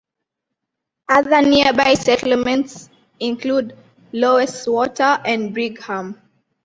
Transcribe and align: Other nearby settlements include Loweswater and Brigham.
Other 1.09 1.43
nearby 1.43 1.93
settlements 1.93 2.89
include 3.19 3.77
Loweswater 4.11 5.21
and 5.23 5.53
Brigham. 5.53 6.19